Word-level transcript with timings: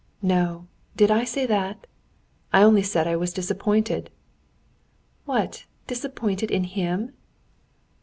"No; 0.23 0.65
did 0.95 1.11
I 1.11 1.23
say 1.25 1.45
that? 1.45 1.85
I 2.51 2.63
only 2.63 2.81
said 2.81 3.05
I 3.07 3.15
was 3.15 3.31
disappointed." 3.31 4.09
"What! 5.25 5.65
disappointed 5.85 6.49
in 6.49 6.63
him?" 6.63 7.13